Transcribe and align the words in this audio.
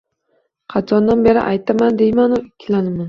Qachondan 0.75 1.21
beri 1.27 1.43
aytaman 1.51 2.01
deyman-u, 2.01 2.41
ikkilanaman 2.51 2.99